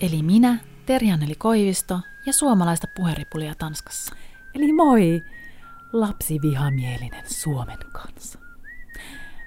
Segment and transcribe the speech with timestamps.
[0.00, 4.14] Eli minä, Terjaneli Koivisto ja suomalaista puheripulia Tanskassa.
[4.54, 5.22] Eli moi,
[5.92, 8.38] lapsivihamielinen Suomen kanssa.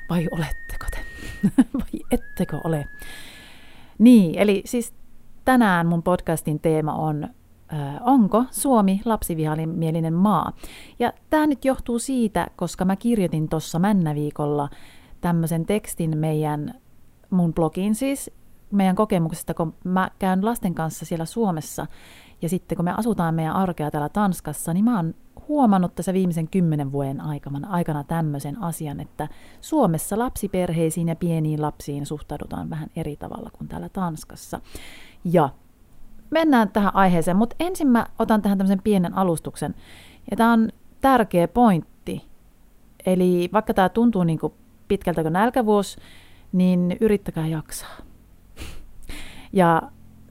[0.10, 0.98] Vai oletteko te?
[1.80, 2.88] Vai ettekö ole?
[4.00, 4.93] Niin, eli siis
[5.46, 7.28] tänään mun podcastin teema on
[8.02, 10.54] onko Suomi lapsivihamielinen maa?
[11.00, 14.70] Ja tämä nyt johtuu siitä, koska mä kirjoitin tuossa Männäviikolla
[15.21, 16.74] tämmöisen tekstin meidän,
[17.29, 18.32] mun blogiin siis,
[18.71, 21.87] meidän kokemuksesta, kun mä käyn lasten kanssa siellä Suomessa,
[22.41, 25.14] ja sitten kun me asutaan meidän arkea täällä Tanskassa, niin mä oon
[25.47, 29.28] huomannut tässä viimeisen kymmenen vuoden aikana, aikana tämmöisen asian, että
[29.61, 34.61] Suomessa lapsiperheisiin ja pieniin lapsiin suhtaudutaan vähän eri tavalla kuin täällä Tanskassa.
[35.23, 35.50] Ja
[36.30, 39.75] mennään tähän aiheeseen, mutta ensin mä otan tähän tämmöisen pienen alustuksen.
[40.31, 40.70] Ja tämä on
[41.02, 42.26] tärkeä pointti.
[43.06, 44.54] Eli vaikka tämä tuntuu niin kuin
[44.88, 46.00] pitkältä kuin nälkävuosi,
[46.52, 48.09] niin yrittäkää jaksaa.
[49.53, 49.81] Ja,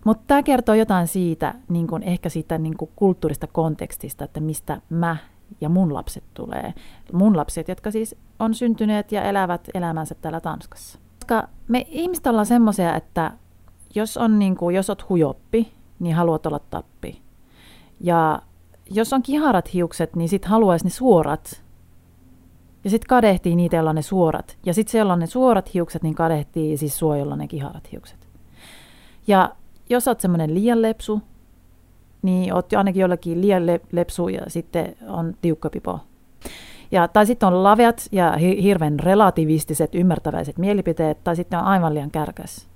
[0.04, 4.80] mutta tämä kertoo jotain siitä, niin kuin ehkä siitä niin kuin kulttuurista kontekstista, että mistä
[4.90, 5.16] mä
[5.60, 6.74] ja mun lapset tulee.
[7.12, 10.98] Mun lapset, jotka siis on syntyneet ja elävät elämänsä täällä Tanskassa.
[11.18, 13.32] Koska me ihmiset ollaan semmoisia, että
[13.94, 17.22] jos, on niin kuin, jos oot hujoppi, niin haluat olla tappi.
[18.00, 18.42] Ja
[18.90, 21.62] jos on kiharat hiukset, niin sit haluaisi ne suorat.
[22.84, 24.58] Ja sitten kadehtii niitä, joilla on ne suorat.
[24.66, 28.17] Ja sitten se, jolla on ne suorat hiukset, niin kadehtii siis sua, ne kiharat hiukset.
[29.28, 29.54] Ja
[29.90, 31.22] jos oot semmoinen liian lepsu,
[32.22, 36.00] niin oot ainakin jollakin liian le- lepsu ja sitten on tiukka pipo.
[36.90, 41.94] Ja, tai sitten on laveat ja hi- hirveän relativistiset, ymmärtäväiset mielipiteet, tai sitten on aivan
[41.94, 42.68] liian kärkäs.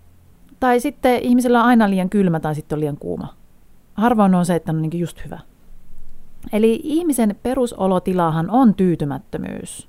[0.61, 3.34] Tai sitten ihmisellä on aina liian kylmä tai sitten on liian kuuma.
[3.94, 5.39] Harvoin on se, että on niin just hyvä.
[6.53, 9.89] Eli ihmisen perusolotilahan on tyytymättömyys.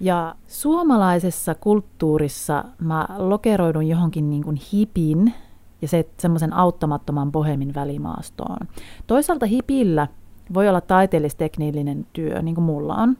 [0.00, 5.34] Ja suomalaisessa kulttuurissa mä lokeroidun johonkin niin kuin hipin
[5.82, 8.58] ja se, semmoisen auttamattoman bohemin välimaastoon.
[9.06, 10.08] Toisaalta hipillä
[10.54, 13.16] voi olla taiteellistekniillinen työ, niin kuin mulla on,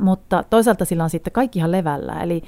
[0.00, 2.22] mutta toisaalta sillä on sitten kaikki ihan levällä.
[2.22, 2.42] Eli,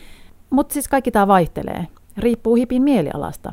[0.50, 1.86] mutta siis kaikki tämä vaihtelee.
[2.16, 3.52] Riippuu hipin mielialasta.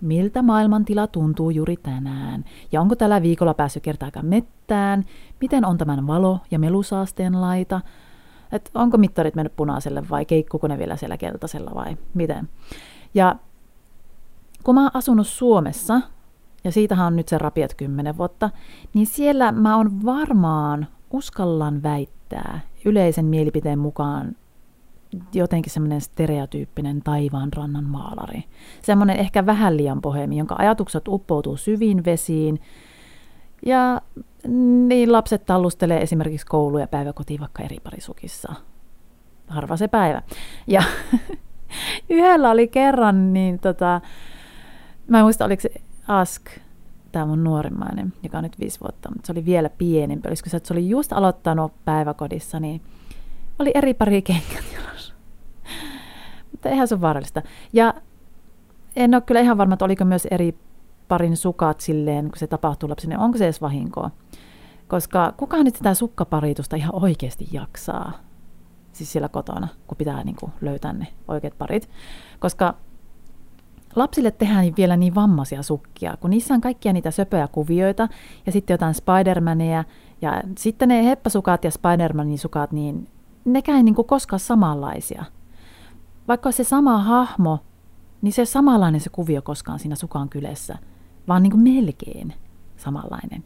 [0.00, 2.44] Miltä maailmantila tuntuu juuri tänään?
[2.72, 5.04] Ja onko tällä viikolla päässyt kertaakaan mettään?
[5.40, 7.80] Miten on tämän valo- ja melusaasteen laita?
[8.52, 12.48] Et onko mittarit mennyt punaiselle vai keikkuuko ne vielä siellä keltaisella vai miten?
[13.14, 13.36] Ja
[14.68, 16.00] kun mä oon asunut Suomessa,
[16.64, 18.50] ja siitähän on nyt se rapiat kymmenen vuotta,
[18.94, 24.36] niin siellä mä oon varmaan, uskallan väittää, yleisen mielipiteen mukaan
[25.34, 28.44] jotenkin semmoinen stereotyyppinen taivaan rannan maalari.
[28.82, 32.60] Semmoinen ehkä vähän liian pohemi, jonka ajatukset uppoutuu syviin vesiin.
[33.66, 34.00] Ja
[34.88, 38.54] niin lapset tallustelee esimerkiksi koulu- ja päiväkotiin vaikka eri parisukissa.
[39.46, 40.22] Harva se päivä.
[40.66, 40.82] Ja
[42.10, 44.00] yhdellä oli kerran, niin tota,
[45.08, 45.70] mä en muista oliko se
[46.08, 46.46] Ask,
[47.12, 50.28] tämä mun nuorimmainen, joka on nyt viisi vuotta, mutta se oli vielä pienempi.
[50.28, 52.80] Olisiko se, että se oli just aloittanut päiväkodissa, niin
[53.58, 55.14] oli eri pari kengät jalassa.
[56.50, 57.42] Mutta eihän se ole vaarallista.
[57.72, 57.94] Ja
[58.96, 60.58] en ole kyllä ihan varma, että oliko myös eri
[61.08, 64.10] parin sukat silleen, kun se tapahtuu lapsille, niin onko se edes vahinkoa.
[64.88, 68.12] Koska kukaan nyt sitä sukkaparitusta ihan oikeasti jaksaa,
[68.92, 71.90] siis siellä kotona, kun pitää niin kuin löytää ne oikeat parit.
[72.38, 72.74] Koska
[73.98, 78.08] lapsille tehdään vielä niin vammaisia sukkia, kun niissä on kaikkia niitä söpöjä kuvioita
[78.46, 79.84] ja sitten jotain Spider-Mania
[80.22, 83.08] ja sitten ne heppasukat ja Spider-Manin sukat, niin
[83.44, 85.24] nekään ei niin kuin koskaan samanlaisia.
[86.28, 87.58] Vaikka se sama hahmo,
[88.22, 90.78] niin se samanlainen se kuvio koskaan siinä sukan kylässä,
[91.28, 92.34] vaan niin kuin melkein
[92.76, 93.44] samanlainen.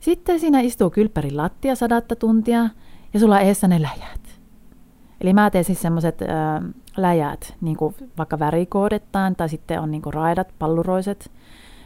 [0.00, 2.68] Sitten siinä istuu kylppärin lattia sadatta tuntia
[3.14, 4.31] ja sulla eessä ne läjät.
[5.22, 6.18] Eli mä teen siis semmoiset
[6.96, 11.30] läjät, niin kuin vaikka värikoodettaan, tai sitten on niin kuin raidat, palluroiset,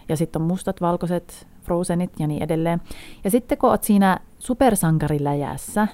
[0.08, 2.80] ja sitten on mustat, valkoiset, frozenit ja niin edelleen.
[3.24, 5.88] Ja sitten kun oot siinä supersankariläjässä,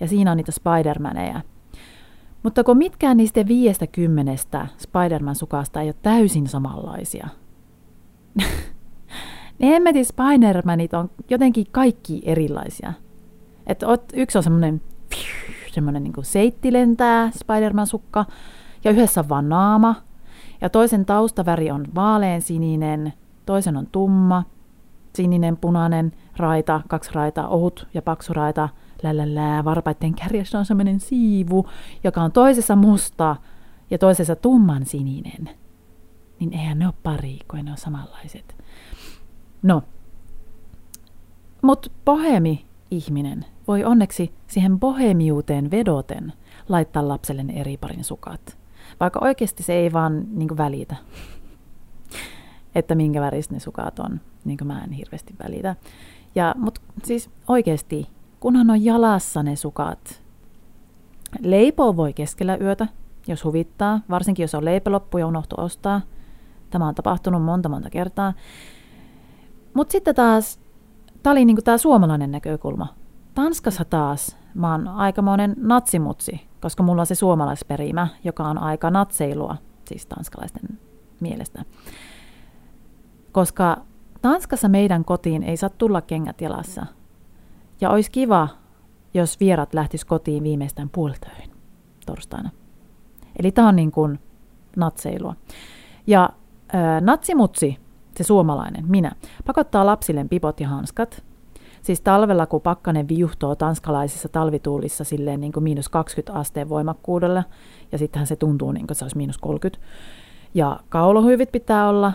[0.00, 1.40] ja siinä on niitä Spider-Maneja.
[2.42, 7.28] Mutta kun mitkään niistä viiestä kymmenestä Spider-Man-sukasta ei ole täysin samanlaisia.
[9.58, 12.92] ne hemmetin Spider-Manit on jotenkin kaikki erilaisia.
[13.66, 14.82] Että yksi on semmoinen
[15.74, 18.24] semmoinen niin seitti lentää, Spider-Man-sukka,
[18.84, 19.94] ja yhdessä on vaan naama,
[20.60, 23.12] ja toisen taustaväri on vaalean sininen,
[23.46, 24.44] toisen on tumma,
[25.14, 28.68] sininen, punainen, raita, kaksi raitaa, ohut ja paksu raita,
[29.02, 31.66] lälälää, varpaiden kärjessä on semmoinen siivu,
[32.04, 33.36] joka on toisessa musta
[33.90, 35.50] ja toisessa tumman sininen.
[36.40, 38.56] Niin eihän ne ole pari, kun ne on samanlaiset.
[39.62, 39.82] No,
[41.62, 46.32] mutta bohemi ihminen voi onneksi siihen bohemiuteen vedoten
[46.68, 48.58] laittaa lapselle ne eri parin sukat.
[49.00, 50.96] Vaikka oikeasti se ei vaan niin välitä.
[52.74, 55.76] että minkä väristä ne sukat on, niin mä en hirveästi välitä.
[56.34, 58.08] Ja, mutta siis oikeasti,
[58.40, 60.22] kunhan on jalassa ne sukat,
[61.40, 62.86] leipoo voi keskellä yötä,
[63.26, 66.00] jos huvittaa, varsinkin jos on leipä loppu ja unohtu ostaa.
[66.70, 68.32] Tämä on tapahtunut monta monta kertaa.
[69.74, 70.60] Mutta sitten taas,
[71.22, 72.99] tämä oli niinku tämä suomalainen näkökulma.
[73.40, 79.56] Tanskassa taas mä oon aikamoinen natsimutsi, koska mulla on se suomalaisperimä, joka on aika natseilua,
[79.88, 80.78] siis tanskalaisten
[81.20, 81.64] mielestä.
[83.32, 83.76] Koska
[84.22, 86.86] Tanskassa meidän kotiin ei saa tulla kengät jalassa.
[87.80, 88.48] Ja olisi kiva,
[89.14, 91.50] jos vierat lähtis kotiin viimeistään puoltöihin
[92.06, 92.50] torstaina.
[93.38, 94.18] Eli tämä on niin kuin
[94.76, 95.34] natseilua.
[96.06, 96.30] Ja
[96.72, 97.78] ää, natsimutsi,
[98.16, 99.12] se suomalainen, minä,
[99.46, 101.29] pakottaa lapsille pipot ja hanskat.
[101.82, 107.44] Siis talvella, kun pakkanen viuhtoo tanskalaisissa talvituulissa silleen niin kuin miinus 20 asteen voimakkuudella,
[107.92, 109.86] ja sittenhän se tuntuu niin kuin se olisi miinus 30.
[110.54, 112.12] Ja kaulohuivit pitää olla.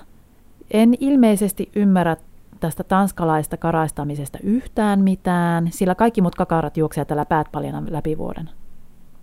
[0.71, 2.17] En ilmeisesti ymmärrä
[2.59, 8.50] tästä tanskalaista karaistamisesta yhtään mitään, sillä kaikki mut kakarat juoksevat tällä päät paljana läpi vuoden.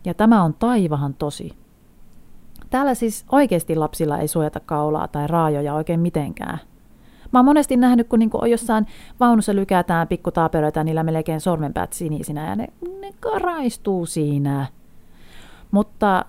[0.04, 1.52] Ja tämä on taivahan tosi.
[2.70, 6.58] Täällä siis oikeasti lapsilla ei suojata kaulaa tai raajoja oikein mitenkään.
[7.32, 8.86] Mä oon monesti nähnyt, kun niinku on jossain
[9.20, 12.66] vaunussa lykätään pikkutaaperoita, niillä melkein sormenpäät sinisinä ja ne,
[13.00, 14.66] ne karaistuu siinä.
[15.70, 16.24] Mutta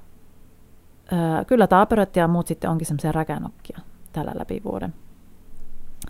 [1.14, 3.80] äh, kyllä taaperot ja muut sitten onkin semmoisia räkänokkia
[4.14, 4.94] tällä läpi vuoden.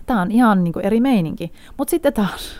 [0.06, 1.52] Tämä on ihan niinku eri meininki.
[1.78, 2.56] Mutta sitten taas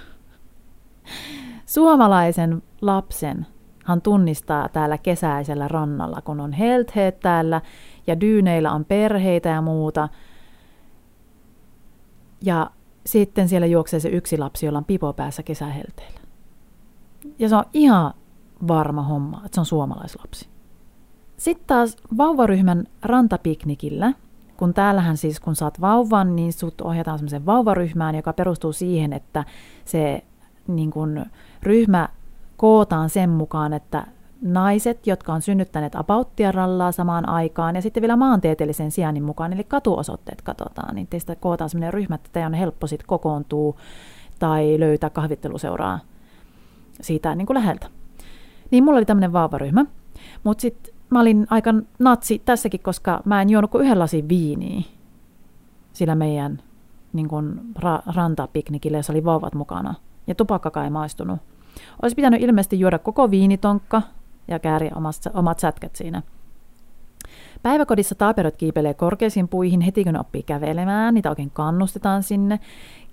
[1.66, 3.46] suomalaisen lapsen
[3.84, 7.60] hän tunnistaa täällä kesäisellä rannalla, kun on heltheet täällä
[8.06, 10.08] ja dyyneillä on perheitä ja muuta.
[12.44, 12.70] Ja
[13.06, 16.20] sitten siellä juoksee se yksi lapsi, jolla on pipo päässä kesähelteillä.
[17.38, 18.14] Ja se on ihan
[18.68, 20.48] varma homma, että se on suomalaislapsi.
[21.36, 24.12] Sitten taas vauvaryhmän rantapiknikillä,
[24.56, 29.44] kun täällähän siis kun saat vauvan, niin sut ohjataan semmoiseen vauvaryhmään, joka perustuu siihen, että
[29.84, 30.24] se
[30.66, 31.26] niin kun,
[31.62, 32.08] ryhmä
[32.56, 34.06] kootaan sen mukaan, että
[34.44, 39.64] naiset, jotka on synnyttäneet abauttia rallaa samaan aikaan, ja sitten vielä maantieteellisen sijainnin mukaan, eli
[39.64, 43.76] katuosoitteet katsotaan, niin teistä kootaan sellainen ryhmä, että teidän on helppo sitten kokoontua
[44.38, 46.00] tai löytää kahvitteluseuraa
[47.00, 47.86] siitä niin kuin läheltä.
[48.70, 49.84] Niin mulla oli tämmöinen vauvaryhmä,
[50.44, 54.82] mutta sitten mä olin aika natsi tässäkin, koska mä en juonut kuin yhden lasin viiniä
[55.92, 56.62] sillä meidän
[57.12, 59.94] niin kuin ra- rantapiknikille, jossa oli vauvat mukana.
[60.26, 61.40] Ja tupakkakaan ei maistunut.
[62.02, 64.02] Olisi pitänyt ilmeisesti juoda koko viinitonkka
[64.48, 66.22] ja kääriä omat, omat sätkät siinä.
[67.62, 72.60] Päiväkodissa taaperot kiipelee korkeisiin puihin heti kun oppii kävelemään, niitä oikein kannustetaan sinne.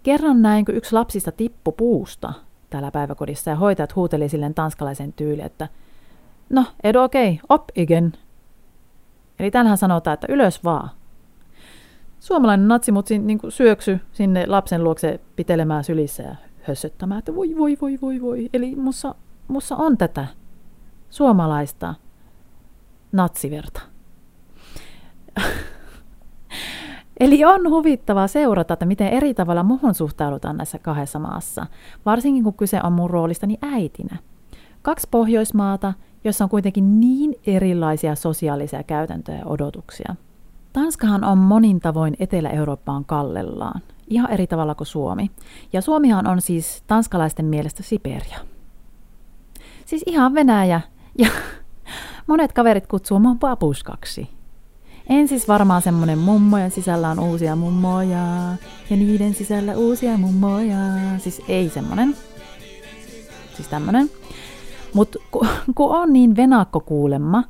[0.04, 2.34] Kerran näin, kun yksi lapsista tippu puusta
[2.70, 5.68] täällä päiväkodissa ja hoitajat huuteli silleen tanskalaisen tyyli, että
[6.50, 8.14] no, edu okei, okay, op igen.
[9.40, 10.90] Eli täällähän sanotaan, että ylös vaan.
[12.20, 17.98] Suomalainen natsimutsi niin syöksy sinne lapsen luokse pitelemään sylissä ja hössöttämään, että voi voi voi
[18.02, 18.50] voi voi.
[18.54, 19.16] Eli mussa,
[19.48, 20.28] mussa on tätä
[21.12, 21.94] suomalaista
[23.12, 23.82] natsiverta.
[27.20, 31.66] Eli on huvittavaa seurata, että miten eri tavalla muhun suhtaudutaan näissä kahdessa maassa,
[32.06, 34.18] varsinkin kun kyse on mun roolistani äitinä.
[34.82, 35.94] Kaksi Pohjoismaata,
[36.24, 40.16] jossa on kuitenkin niin erilaisia sosiaalisia käytäntöjä ja odotuksia.
[40.74, 45.32] Tanskahan on monin tavoin Etelä-Eurooppaan kallellaan, ihan eri tavalla kuin Suomi.
[45.74, 48.40] Ja Suomihan on siis tanskalaisten mielestä Siberia.
[49.86, 50.82] Siis ihan Venäjä.
[51.18, 51.28] Ja
[52.28, 54.30] monet kaverit kutsuu mun papuskaksi.
[55.10, 58.18] En siis varmaan semmonen mummojen sisällä on uusia mummoja
[58.90, 60.78] ja niiden sisällä uusia mummoja.
[61.18, 62.16] Siis ei semmonen.
[63.56, 64.10] Siis tämmönen.
[64.94, 67.44] Mutta kun, kun on niin venakko kuulemma,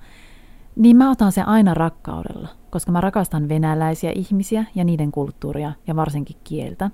[0.75, 5.95] niin mä otan sen aina rakkaudella koska mä rakastan venäläisiä ihmisiä ja niiden kulttuuria ja
[5.95, 6.91] varsinkin kieltä.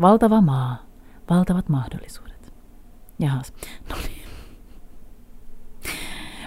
[0.00, 0.76] Valtava maa,
[1.30, 2.54] valtavat mahdollisuudet.
[3.18, 3.52] Jahas,
[3.90, 4.27] no niin.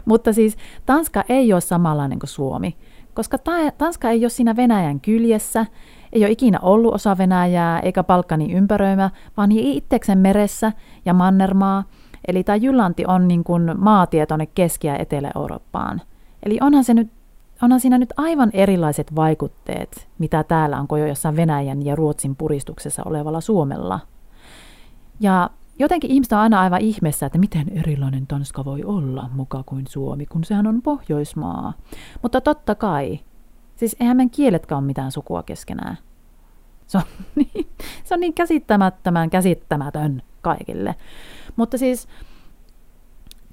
[0.06, 2.78] Mutta siis Tanska ei ole samanlainen kuin Suomi,
[3.14, 3.38] koska
[3.78, 5.66] Tanska ei ole siinä Venäjän kyljessä,
[6.14, 10.72] ei ole ikinä ollut osa Venäjää eikä Balkanin ympäröimä, vaan niin itseksen meressä
[11.06, 11.84] ja mannermaa.
[12.28, 16.02] Eli tämä Jyllanti on niin kuin maatie tuonne Keski- ja Etelä-Eurooppaan.
[16.44, 17.12] Eli onhan se nyt
[17.62, 23.04] onhan siinä nyt aivan erilaiset vaikutteet, mitä täällä on kuin jossain Venäjän ja Ruotsin puristuksessa
[23.06, 24.00] olevalla Suomella.
[25.20, 25.50] Ja
[25.82, 30.26] jotenkin ihmiset on aina aivan ihmeessä, että miten erilainen Tanska voi olla muka kuin Suomi,
[30.26, 31.74] kun sehän on Pohjoismaa.
[32.22, 33.20] Mutta totta kai,
[33.76, 35.98] siis eihän meidän kieletkään ole mitään sukua keskenään.
[36.88, 37.04] Se on
[37.36, 37.68] niin,
[38.04, 40.96] se on niin käsittämättömän käsittämätön kaikille.
[41.56, 42.08] Mutta siis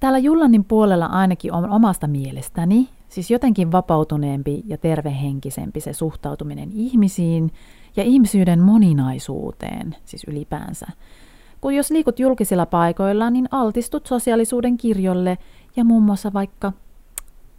[0.00, 7.52] täällä Jullannin puolella ainakin on omasta mielestäni Siis jotenkin vapautuneempi ja tervehenkisempi se suhtautuminen ihmisiin
[7.96, 10.86] ja ihmisyyden moninaisuuteen, siis ylipäänsä.
[11.60, 15.38] Kun jos liikut julkisilla paikoilla, niin altistut sosiaalisuuden kirjolle
[15.76, 16.72] ja muun muassa vaikka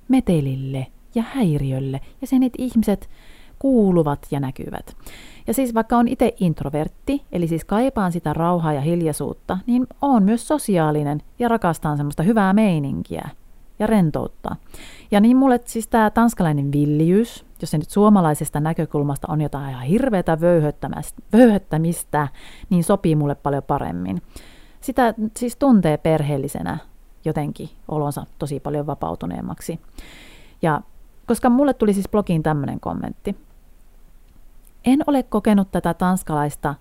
[0.08, 3.10] metelille ja häiriölle, ja sen, että ihmiset
[3.60, 4.98] kuuluvat ja näkyvät.
[5.48, 10.24] Ja siis vaikka on itse introvertti, eli siis kaipaan sitä rauhaa ja hiljaisuutta, niin on
[10.24, 13.30] myös sosiaalinen ja rakastan semmoista hyvää meininkiä
[13.80, 14.56] ja rentoutta.
[15.12, 19.84] Ja niin mulle siis tämä tanskalainen villiys, jos se nyt suomalaisesta näkökulmasta on jotain ihan
[19.84, 20.38] hirveätä
[21.32, 22.28] vöyhöttämistä,
[22.70, 24.22] niin sopii mulle paljon paremmin.
[24.82, 26.78] Sitä siis tuntee perheellisenä
[27.26, 29.80] jotenkin olonsa tosi paljon vapautuneemmaksi.
[30.62, 30.82] Ja
[31.28, 33.36] koska mulle tuli siis blogiin tämmöinen kommentti.
[34.86, 36.76] En ole kokenut tätä tanskalaista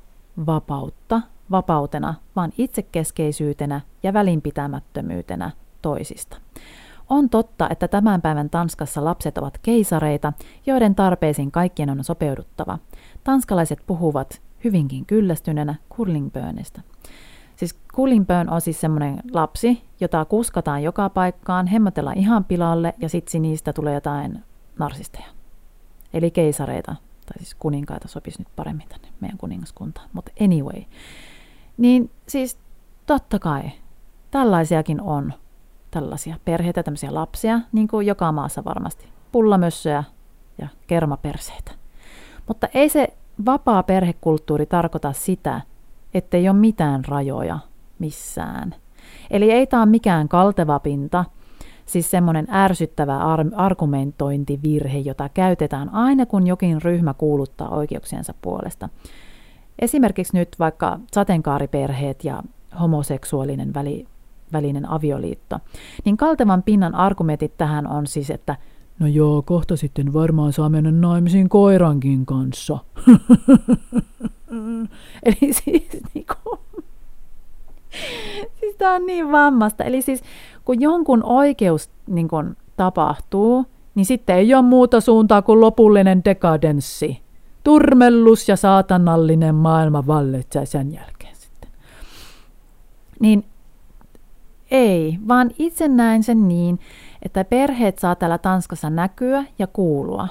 [0.47, 5.51] vapautta vapautena, vaan itsekeskeisyytenä ja välinpitämättömyytenä
[5.83, 6.37] toisista.
[7.09, 10.33] On totta, että tämän päivän Tanskassa lapset ovat keisareita,
[10.67, 12.79] joiden tarpeisiin kaikkien on sopeuduttava.
[13.25, 16.81] Tanskalaiset puhuvat hyvinkin kyllästyneenä kurlingbönistä.
[17.57, 23.43] Siis kurlingbön on siis semmoinen lapsi, jota kuskataan joka paikkaan, hemmotellaan ihan pilalle ja sitten
[23.43, 24.45] niistä tulee jotain
[24.79, 25.27] narsisteja.
[26.13, 26.95] Eli keisareita,
[27.27, 30.09] tai siis kuninkaita sopisi nyt paremmin tänne meidän kuningaskuntaan.
[30.13, 30.83] Mutta anyway,
[31.77, 32.59] niin siis
[33.07, 33.63] totta kai
[34.31, 35.33] tällaisiakin on
[35.91, 39.09] tällaisia perheitä, tämmöisiä lapsia, niin kuin joka maassa varmasti.
[39.33, 40.05] Pullamössöjä
[40.59, 41.73] ja kermaperseitä.
[42.49, 43.09] Mutta ei se
[43.47, 45.61] vapaa perhekulttuuri tarkoita sitä,
[46.15, 47.59] ettei ole mitään rajoja
[47.99, 48.75] missään.
[49.31, 51.25] Eli ei tämä ole mikään kalteva pinta,
[51.87, 58.89] siis semmoinen ärsyttävä ar- argumentointivirhe, jota käytetään aina kun jokin ryhmä kuuluttaa oikeuksiensa puolesta.
[59.79, 62.43] Esimerkiksi nyt vaikka sateenkaariperheet ja
[62.81, 64.07] homoseksuaalinen väli,
[64.53, 65.59] välinen avioliitto.
[66.05, 68.57] Niin kaltevan pinnan argumentit tähän on siis, että
[68.99, 72.79] no joo, kohta sitten varmaan saa mennä naimisiin koirankin kanssa.
[75.27, 76.59] Eli siis niinku,
[78.61, 79.85] siis tämä on niin vammasta.
[79.85, 80.23] Eli siis
[80.65, 87.21] kun jonkun oikeus niin kun, tapahtuu, niin sitten ei ole muuta suuntaa kuin lopullinen dekadenssi.
[87.65, 91.71] Turmellus ja saatanallinen maailma vallitsee sen jälkeen sitten.
[93.21, 93.45] Niin
[94.71, 96.81] ei, vaan itse näen sen niin,
[97.23, 100.29] että perheet saa täällä Tanskassa näkyä ja kuulua.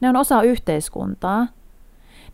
[0.00, 1.46] Ne on osa yhteiskuntaa.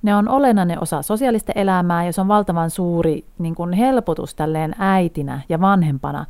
[0.03, 4.75] Ne on olennainen osa sosiaalista elämää ja se on valtavan suuri niin kuin helpotus tälleen
[4.79, 6.27] äitinä ja vanhempana,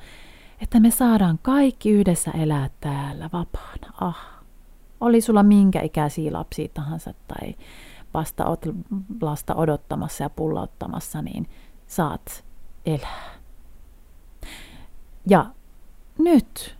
[0.60, 3.92] että me saadaan kaikki yhdessä elää täällä vapaana.
[4.00, 4.42] Ah,
[5.00, 7.54] oli sulla minkä ikäisiä lapsia tahansa tai
[8.14, 8.44] vasta
[9.20, 11.48] lasta odottamassa ja pullauttamassa, niin
[11.86, 12.44] saat
[12.86, 13.43] elää.
[15.28, 15.46] Ja
[16.18, 16.76] nyt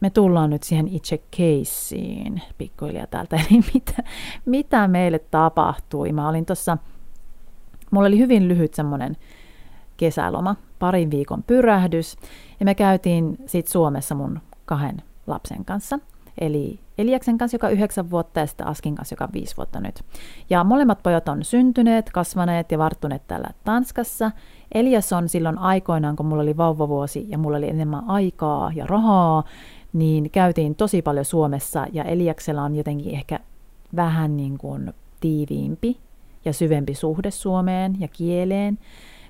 [0.00, 3.36] me tullaan nyt siihen itse keissiin pikkuhiljaa täältä.
[3.50, 4.02] Eli mitä,
[4.44, 6.12] mitä meille tapahtui?
[6.12, 6.78] Mä olin tuossa,
[7.90, 9.16] mulla oli hyvin lyhyt semmoinen
[9.96, 12.16] kesäloma, parin viikon pyrähdys.
[12.60, 15.98] Ja me käytiin sitten Suomessa mun kahden lapsen kanssa.
[16.40, 20.02] Eli Eliaksen kanssa, joka yhdeksän vuotta, ja sitten Askin kanssa, joka viisi vuotta nyt.
[20.50, 24.30] Ja molemmat pojat on syntyneet, kasvaneet ja varttuneet täällä Tanskassa.
[24.74, 29.44] Elias on silloin aikoinaan, kun mulla oli vauvavuosi ja mulla oli enemmän aikaa ja rahaa,
[29.92, 33.40] niin käytiin tosi paljon Suomessa ja Eliaksella on jotenkin ehkä
[33.96, 35.98] vähän niin kuin tiiviimpi
[36.44, 38.78] ja syvempi suhde Suomeen ja kieleen,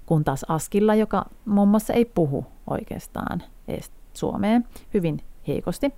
[0.07, 4.64] kun taas Askilla, joka muun muassa ei puhu oikeastaan edes Suomeen
[4.95, 5.92] hyvin heikosti.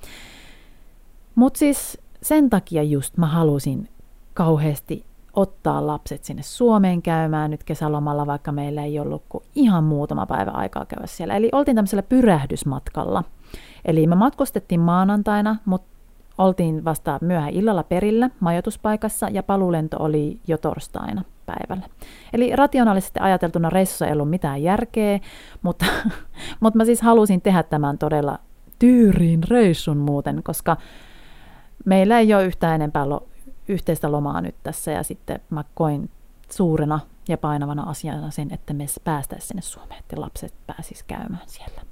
[1.34, 3.88] Mutta siis sen takia just mä halusin
[4.34, 5.04] kauheasti
[5.36, 10.50] ottaa lapset sinne Suomeen käymään nyt kesälomalla, vaikka meillä ei ollut kuin ihan muutama päivä
[10.50, 11.36] aikaa käydä siellä.
[11.36, 13.24] Eli oltiin tämmöisellä pyrähdysmatkalla.
[13.84, 15.94] Eli me matkustettiin maanantaina, mutta
[16.38, 21.88] oltiin vasta myöhään illalla perillä majoituspaikassa ja paluulento oli jo torstaina päivällä.
[22.32, 25.20] Eli rationaalisesti ajateltuna reissussa ei ollut mitään järkeä,
[25.62, 25.86] mutta,
[26.60, 28.38] mutta mä siis halusin tehdä tämän todella
[28.78, 30.76] tyyriin reissun muuten, koska
[31.84, 33.28] meillä ei ole yhtään enempää lo-
[33.68, 36.10] yhteistä lomaa nyt tässä ja sitten mä koin
[36.50, 41.82] suurena ja painavana asiana sen, että me päästäisiin sinne Suomeen, että lapset pääsis käymään siellä.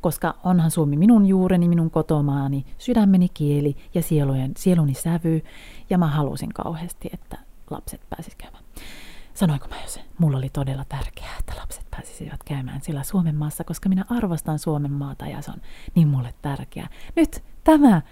[0.00, 5.42] Koska onhan Suomi minun juureni, minun kotomaani, sydämeni kieli ja sielujen, sieluni sävy,
[5.90, 7.38] ja mä halusin kauheasti, että
[7.70, 8.64] lapset pääsis käymään.
[9.34, 10.00] Sanoinko mä jo se?
[10.18, 14.92] Mulla oli todella tärkeää, että lapset pääsisivät käymään sillä Suomen maassa, koska minä arvostan Suomen
[14.92, 15.60] maata ja se on
[15.94, 16.88] niin mulle tärkeää.
[17.16, 18.02] Nyt tämä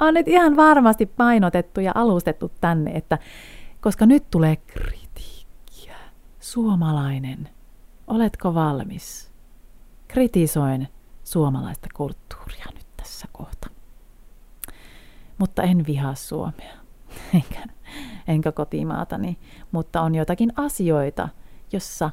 [0.00, 3.18] on nyt ihan varmasti painotettu ja alustettu tänne, että
[3.80, 5.96] koska nyt tulee kritiikkiä.
[6.40, 7.48] Suomalainen,
[8.06, 9.30] oletko valmis?
[10.08, 10.88] Kritisoin
[11.24, 13.70] suomalaista kulttuuria nyt tässä kohta.
[15.38, 16.74] Mutta en vihaa Suomea.
[17.34, 17.64] enkä,
[18.28, 19.38] enkä kotimaatani,
[19.72, 21.28] mutta on jotakin asioita,
[21.72, 22.10] jossa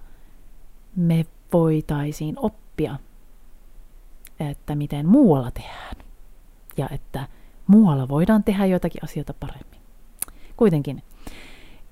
[0.96, 2.96] me voitaisiin oppia,
[4.50, 5.96] että miten muualla tehdään
[6.78, 7.28] ja että
[7.68, 9.82] muualla voidaan tehdä jotakin asioita paremmin.
[10.58, 11.04] Kuitenkin.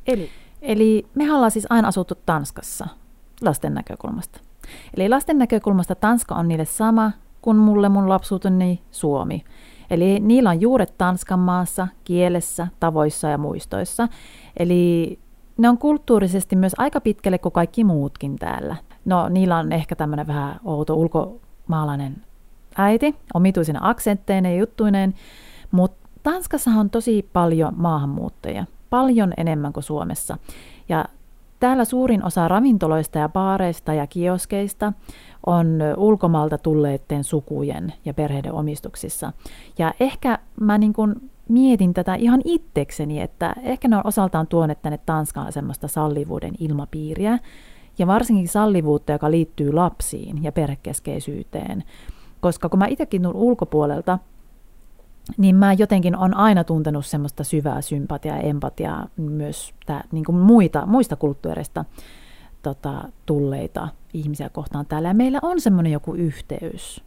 [0.07, 0.29] Eli,
[0.61, 2.87] eli me ollaan siis aina asuttu Tanskassa
[3.41, 4.39] lasten näkökulmasta.
[4.97, 9.43] Eli lasten näkökulmasta Tanska on niille sama kuin mulle mun lapsuuteni Suomi.
[9.89, 14.07] Eli niillä on juuret Tanskan maassa, kielessä, tavoissa ja muistoissa.
[14.57, 15.19] Eli
[15.57, 18.75] ne on kulttuurisesti myös aika pitkälle kuin kaikki muutkin täällä.
[19.05, 22.28] No, niillä on ehkä tämmöinen vähän outo ulkomaalainen
[22.79, 25.13] äiti, omituisina aksentteinen ja juttuineen,
[25.71, 30.38] mutta Tanskassa on tosi paljon maahanmuuttajia, paljon enemmän kuin Suomessa.
[30.89, 31.05] Ja
[31.59, 34.93] täällä suurin osa ravintoloista ja baareista ja kioskeista
[35.45, 39.33] on ulkomaalta tulleiden sukujen ja perheiden omistuksissa.
[39.77, 44.81] Ja ehkä mä niin kuin mietin tätä ihan itsekseni, että ehkä ne on osaltaan tuoneet
[44.81, 47.39] tänne Tanskaan semmoista sallivuuden ilmapiiriä,
[47.98, 51.83] ja varsinkin sallivuutta, joka liittyy lapsiin ja perhekeskeisyyteen.
[52.41, 54.19] Koska kun mä itsekin tulen ulkopuolelta,
[55.38, 60.36] niin mä jotenkin on aina tuntenut semmoista syvää sympatiaa ja empatiaa myös tää, niin kuin
[60.36, 61.86] muita, muista kulttuureista
[62.63, 65.08] tota, tulleita ihmisiä kohtaan täällä.
[65.08, 67.03] Ja meillä on semmoinen joku yhteys.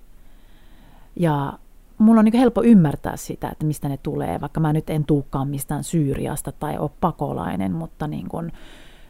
[1.16, 1.52] Ja
[1.98, 5.48] mulla on niin helppo ymmärtää sitä, että mistä ne tulee, vaikka mä nyt en tuukkaan
[5.48, 8.52] mistään Syyriasta tai ole pakolainen, mutta niin kuin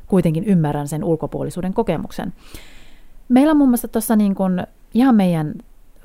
[0.07, 2.33] kuitenkin ymmärrän sen ulkopuolisuuden kokemuksen.
[3.29, 4.35] Meillä on muun muassa tuossa niin
[4.95, 5.55] ihan meidän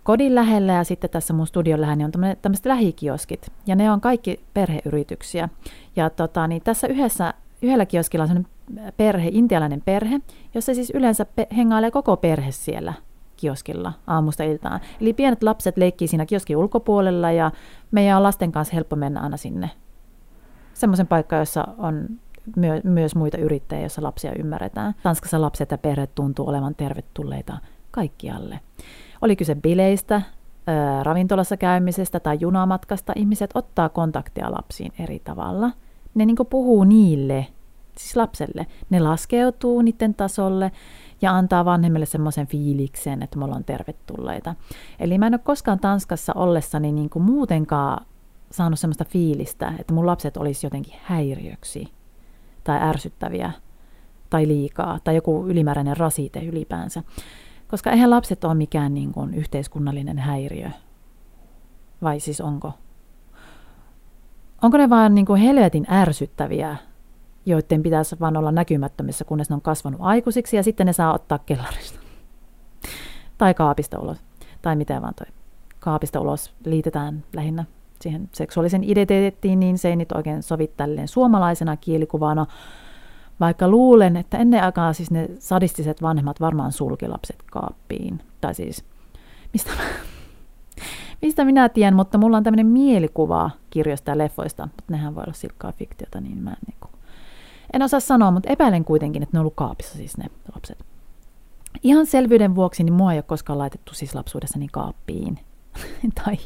[0.07, 3.51] kodin lähellä ja sitten tässä mun studion lähellä niin on tämmöiset lähikioskit.
[3.65, 5.49] Ja ne on kaikki perheyrityksiä.
[5.95, 8.45] Ja tota, niin tässä yhdessä, yhdellä kioskilla on
[8.97, 10.21] perhe, intialainen perhe,
[10.53, 12.93] jossa siis yleensä pe- hengailee koko perhe siellä
[13.37, 14.79] kioskilla aamusta iltaan.
[15.01, 17.51] Eli pienet lapset leikkii siinä kioskin ulkopuolella ja
[17.91, 19.69] meidän on lasten kanssa helppo mennä aina sinne.
[20.73, 22.07] Semmoisen paikka, jossa on
[22.55, 24.95] myö- myös muita yrittäjiä, joissa lapsia ymmärretään.
[25.03, 27.57] Tanskassa lapset ja perheet tuntuu olevan tervetulleita
[27.91, 28.59] kaikkialle.
[29.21, 30.21] Oli kyse bileistä,
[31.03, 35.71] ravintolassa käymisestä tai junamatkasta, ihmiset ottaa kontaktia lapsiin eri tavalla.
[36.15, 37.47] Ne niin puhuu niille,
[37.97, 38.67] siis lapselle.
[38.89, 40.71] Ne laskeutuu niiden tasolle
[41.21, 44.55] ja antaa vanhemmille semmoisen fiiliksen, että me ollaan tervetulleita.
[44.99, 48.05] Eli mä en ole koskaan Tanskassa ollessani niin kuin muutenkaan
[48.51, 51.87] saanut semmoista fiilistä, että mun lapset olisi jotenkin häiriöksi
[52.63, 53.51] tai ärsyttäviä
[54.29, 57.03] tai liikaa tai joku ylimääräinen rasite ylipäänsä.
[57.67, 60.69] Koska eihän lapset ole mikään niin kuin yhteiskunnallinen häiriö.
[62.01, 62.73] Vai siis onko?
[64.61, 66.75] Onko ne vaan niin kuin helvetin ärsyttäviä,
[67.45, 71.39] joiden pitäisi vaan olla näkymättömissä, kunnes ne on kasvanut aikuisiksi ja sitten ne saa ottaa
[71.39, 71.99] kellarista.
[73.37, 74.17] tai kaapista ulos.
[74.61, 75.27] Tai mitä vaan toi
[75.79, 77.65] kaapista ulos liitetään lähinnä
[78.01, 82.45] siihen seksuaalisen identiteettiin, niin se ei nyt oikein sovi tälleen suomalaisena kielikuvana,
[83.39, 88.21] vaikka luulen, että ennen aikaa siis ne sadistiset vanhemmat varmaan sulki lapset kaappiin.
[88.41, 88.85] Tai siis,
[89.53, 89.83] mistä mä,
[91.21, 95.33] mistä minä tiedän, mutta mulla on tämmöinen mielikuva kirjoista ja leffoista, mutta nehän voi olla
[95.33, 96.91] silkkaa fiktiota, niin mä en, niin kuin,
[97.73, 100.85] en osaa sanoa, mutta epäilen kuitenkin, että ne on ollut kaapissa siis ne lapset.
[101.83, 105.39] Ihan selvyyden vuoksi, niin mua ei ole koskaan laitettu siis lapsuudessani kaappiin
[106.25, 106.37] tai,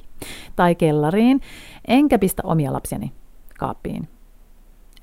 [0.55, 1.41] tai kellariin,
[1.87, 3.11] enkä pistä omia lapsiani
[3.59, 4.09] kaappiin.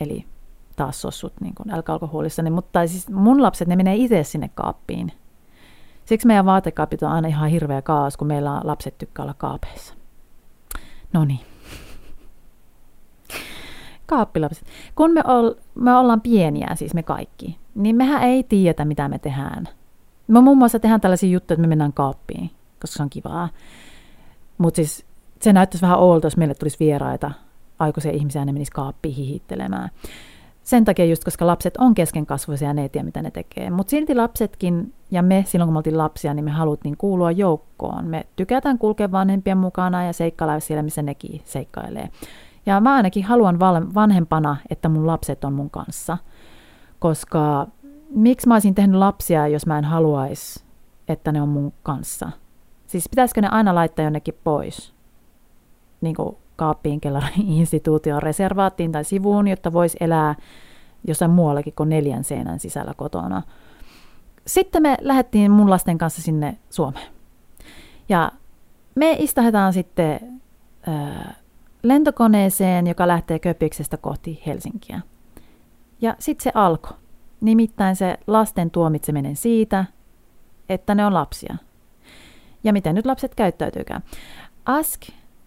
[0.01, 0.27] Eli
[0.79, 5.13] taas sossut niin kuin älkäalkoholissani, mutta siis mun lapset, ne menee itse sinne kaappiin.
[6.05, 9.95] Siksi meidän vaatekaapit on aina ihan hirveä kaas, kun meillä on lapset tykkää olla kaapeissa.
[11.13, 11.41] No niin.
[14.07, 14.65] Kaappilapset.
[14.95, 19.19] Kun me, ol, me ollaan pieniä, siis me kaikki, niin mehän ei tiedä, mitä me
[19.19, 19.69] tehdään.
[20.29, 23.49] Me muun muassa tehdään tällaisia juttuja, että me mennään kaappiin, koska se on kivaa.
[24.59, 25.07] Mutta siis
[25.41, 27.31] se näyttäisi vähän oolta, jos meille tulisi vieraita
[27.79, 29.91] aikuisia ihmisiä, ne menisi kaappiin hihittelemään.
[30.69, 33.71] Sen takia just, koska lapset on keskenkasvuisia ja ne ei tiedä, mitä ne tekee.
[33.71, 38.07] Mutta silti lapsetkin ja me, silloin kun me oltiin lapsia, niin me haluttiin kuulua joukkoon.
[38.07, 42.09] Me tykätään kulkea vanhempien mukana ja seikkailla siellä, missä nekin seikkailee.
[42.67, 43.61] Ja mä ainakin haluan
[43.95, 46.19] vanhempana, että mun lapset on mun kanssa.
[46.99, 47.67] Koska
[48.11, 50.65] miksi mä olisin tehnyt lapsia, jos mä en haluaisi,
[51.09, 52.31] että ne on mun kanssa?
[52.87, 54.95] Siis pitäisikö ne aina laittaa jonnekin pois?
[56.01, 57.01] Niin kuin kaappiin,
[57.61, 60.35] instituution reservaattiin tai sivuun, jotta voisi elää
[61.07, 63.43] jossain muuallakin kuin neljän seinän sisällä kotona.
[64.47, 67.09] Sitten me lähdettiin mun lasten kanssa sinne Suomeen.
[68.09, 68.33] Ja
[68.95, 70.41] me istahetaan sitten
[70.89, 71.37] äh,
[71.83, 75.01] lentokoneeseen, joka lähtee Köpiksestä kohti Helsinkiä.
[76.01, 76.97] Ja sitten se alkoi.
[77.41, 79.85] Nimittäin se lasten tuomitseminen siitä,
[80.69, 81.57] että ne on lapsia.
[82.65, 84.03] Ja miten nyt lapset käyttäytyykään.
[84.67, 85.03] Ask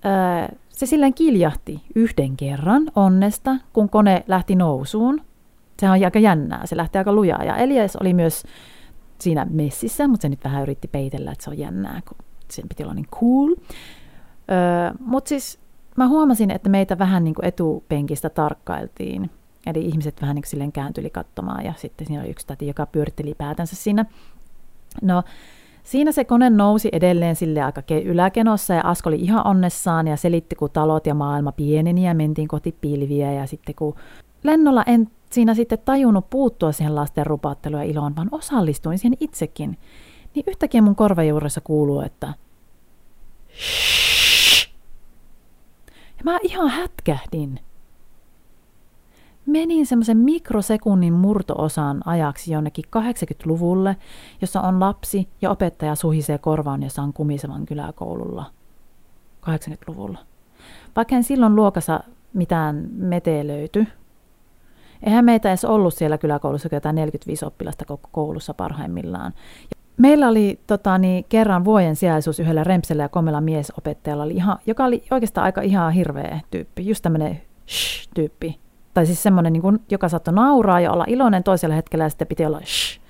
[0.05, 5.21] äh, se silleen kiljahti yhden kerran onnesta, kun kone lähti nousuun.
[5.79, 7.43] Se on aika jännää, se lähti aika lujaa.
[7.43, 8.43] Ja Elias oli myös
[9.19, 12.17] siinä messissä, mutta se nyt vähän yritti peitellä, että se on jännää, kun
[12.51, 13.55] sen piti olla niin cool.
[14.51, 15.59] Öö, mutta siis
[15.97, 19.29] mä huomasin, että meitä vähän niin kuin etupenkistä tarkkailtiin.
[19.65, 22.85] Eli ihmiset vähän niin kuin silleen kääntyi katsomaan ja sitten siinä oli yksi täti, joka
[22.85, 24.05] pyöritteli päätänsä siinä.
[25.01, 25.23] No,
[25.83, 30.55] Siinä se kone nousi edelleen sille aika yläkenossa ja Asko oli ihan onnessaan ja selitti,
[30.55, 33.31] kun talot ja maailma pieneni ja mentiin kohti pilviä.
[33.31, 33.95] Ja sitten kun
[34.43, 39.77] lennolla en siinä sitten tajunnut puuttua siihen lasten rupaatteluun ja iloon, vaan osallistuin siihen itsekin,
[40.35, 42.33] niin yhtäkkiä mun korvajuuressa kuuluu, että.
[46.17, 47.59] Ja mä ihan hätkähdin
[49.51, 53.95] menin semmoisen mikrosekunnin murtoosan ajaksi jonnekin 80-luvulle,
[54.41, 58.45] jossa on lapsi ja opettaja suhisee korvaan on kumisevan kyläkoululla.
[59.41, 60.19] 80-luvulla.
[60.95, 63.87] Vaikka en silloin luokassa mitään meteä löyty.
[65.03, 69.33] Eihän meitä edes ollut siellä kyläkoulussa jotain 45 oppilasta koko koulussa parhaimmillaan.
[69.97, 74.85] Meillä oli tota, niin, kerran vuoden sijaisuus yhdellä Rempsellä ja komella miesopettajalla, oli ihan, joka
[74.85, 76.87] oli oikeastaan aika ihan hirveä tyyppi.
[76.87, 77.41] Just tämmöinen
[78.15, 78.59] tyyppi
[78.93, 82.27] tai siis semmoinen, niin kuin, joka saattoi nauraa ja olla iloinen toisella hetkellä ja sitten
[82.27, 83.01] piti olla shh.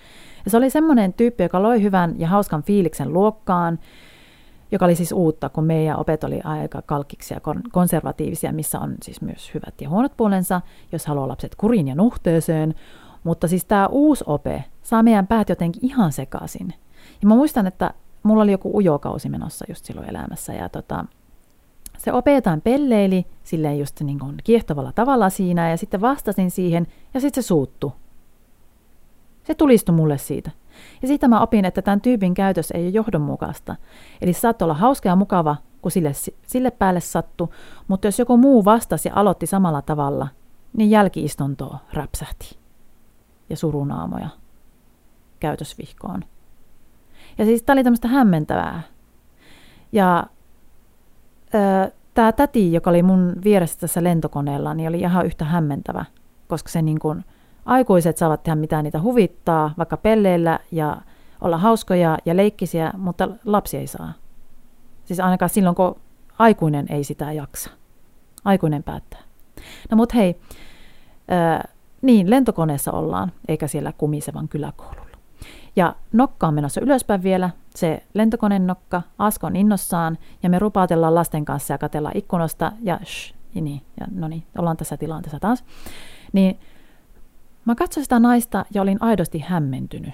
[0.46, 3.80] Ja se oli semmoinen tyyppi, joka loi hyvän ja hauskan fiiliksen luokkaan,
[4.72, 7.40] joka oli siis uutta, kun meidän opet oli aika kalkkiksi ja
[7.72, 12.76] konservatiivisia, missä on siis myös hyvät ja huonot puolensa, jos haluaa lapset kuriin ja nuhteeseen.
[13.24, 16.74] Mutta siis tämä uusi ope saa meidän päät jotenkin ihan sekaisin.
[17.22, 21.06] Ja mä muistan, että mulla oli joku ujokausi menossa just silloin elämässä ja tota,
[22.02, 27.20] se opetaan pelleili silleen just niin kuin kiehtovalla tavalla siinä ja sitten vastasin siihen ja
[27.20, 27.94] sitten se suuttu.
[29.44, 30.52] Se tulistui mulle siitä.
[31.02, 33.76] Ja siitä mä opin, että tämän tyypin käytös ei ole johdonmukaista.
[34.22, 36.12] Eli saattoi olla hauska ja mukava, kun sille,
[36.48, 37.54] sille päälle sattu,
[37.88, 40.28] mutta jos joku muu vastasi ja aloitti samalla tavalla,
[40.78, 42.58] niin jälkiistuntoa räpsähti.
[43.50, 44.30] Ja surunaamoja
[45.40, 46.24] käytösvihkoon.
[47.38, 48.82] Ja siis tämä oli tämmöistä hämmentävää.
[49.92, 50.28] Ja
[52.14, 56.06] tämä täti, joka oli mun vieressä tässä lentokoneella, niin oli ihan yhtä hämmentävä,
[56.48, 57.26] koska se niin kuin,
[57.66, 60.98] aikuiset saavat tehdä mitä niitä huvittaa, vaikka pelleillä ja
[61.42, 64.14] olla hauskoja ja leikkisiä, mutta lapsi ei saa.
[65.06, 65.96] Siis ainakaan silloin, kun
[66.40, 67.70] aikuinen ei sitä jaksa.
[68.46, 69.20] Aikuinen päättää.
[69.92, 70.40] No mut hei,
[71.28, 71.68] ää,
[72.02, 75.11] niin lentokoneessa ollaan, eikä siellä kumisevan kyläkoululla.
[75.76, 81.16] Ja nokka on menossa ylöspäin vielä, se lentokoneen nokka, Asko on innossaan, ja me rupaatellaan
[81.16, 85.40] lasten kanssa ja katellaan ikkunasta, ja shh, ja niin, ja no niin, ollaan tässä tilanteessa
[85.40, 85.64] taas.
[86.34, 86.60] Niin
[87.66, 90.14] mä katsoin sitä naista ja olin aidosti hämmentynyt.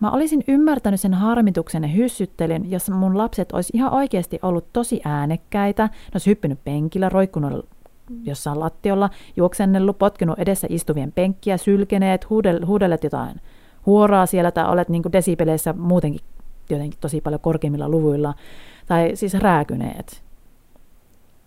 [0.00, 5.00] Mä olisin ymmärtänyt sen harmituksen ja hyssyttelyn, jos mun lapset olisi ihan oikeasti ollut tosi
[5.04, 7.68] äänekkäitä, ne olisi hyppinyt penkillä, roikkunut
[8.24, 12.30] jossain lattiolla, juoksennellut, potkinut edessä istuvien penkkiä, sylkeneet,
[12.66, 13.40] huudelleet jotain
[13.86, 16.20] huoraa siellä tai olet niin desipeleissä muutenkin
[16.70, 18.34] jotenkin tosi paljon korkeimmilla luvuilla,
[18.86, 20.22] tai siis rääkyneet.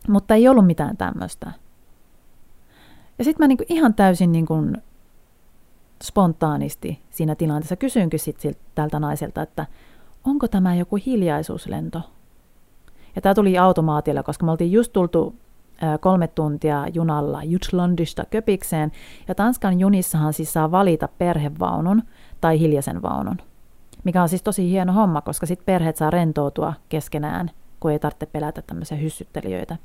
[0.08, 1.52] Mutta ei ollut mitään tämmöistä.
[3.18, 4.78] Ja sitten mä niin ihan täysin niin kuin
[6.04, 9.66] spontaanisti siinä tilanteessa kysyinkin sit siltä, tältä naiselta, että
[10.24, 12.02] onko tämä joku hiljaisuuslento?
[13.16, 15.36] Ja tämä tuli automaatilla, koska me oltiin just tultu
[16.00, 18.92] kolme tuntia junalla Jutlandista Köpikseen,
[19.28, 22.04] ja Tanskan junissahan siis saa valita perhevaunun
[22.42, 23.38] tai hiljaisen vaunun.
[24.04, 28.26] Mikä on siis tosi hieno homma, koska sitten perheet saa rentoutua keskenään, kun ei tarvitse
[28.26, 29.78] pelätä tämmöisiä hyssyttelijöitä.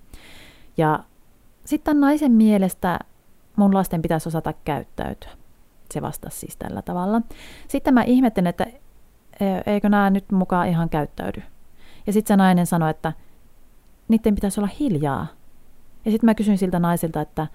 [0.76, 1.04] Ja
[1.64, 2.98] sitten naisen mielestä
[3.56, 5.30] mun lasten pitäisi osata käyttäytyä.
[5.90, 7.22] Se vastasi siis tällä tavalla.
[7.68, 8.66] Sitten mä ihmettelin, että
[9.40, 11.42] e, eikö nämä nyt mukaan ihan käyttäydy.
[12.06, 13.12] Ja sitten se nainen sanoi, että
[14.08, 15.26] niiden pitäisi olla hiljaa.
[16.04, 17.46] Ja sitten mä kysyin siltä naisilta, että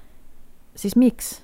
[0.76, 1.44] siis miksi?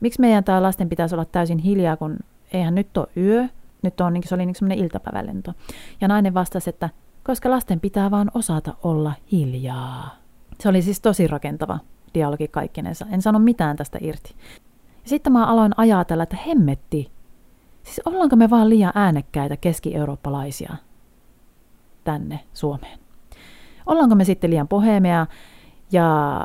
[0.00, 2.18] Miksi meidän tämä lasten pitäisi olla täysin hiljaa, kun
[2.52, 3.48] eihän nyt ole yö,
[3.82, 5.52] nyt on, se oli niin semmoinen iltapäivälento.
[6.00, 6.88] Ja nainen vastasi, että
[7.24, 10.16] koska lasten pitää vaan osata olla hiljaa.
[10.60, 11.78] Se oli siis tosi rakentava
[12.14, 13.06] dialogi kaikkinensa.
[13.10, 14.34] En sano mitään tästä irti.
[15.04, 17.10] Ja sitten mä aloin ajatella, että hemmetti.
[17.82, 20.74] Siis ollaanko me vaan liian äänekkäitä keski-eurooppalaisia
[22.04, 22.98] tänne Suomeen?
[23.86, 25.26] Ollaanko me sitten liian pohemia
[25.92, 26.40] ja